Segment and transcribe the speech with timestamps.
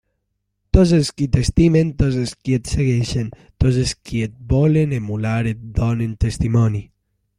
[0.75, 3.29] Tots els qui t'estimen, tots els qui et segueixen,
[3.65, 6.83] tots els qui et volen emular en donen testimoni.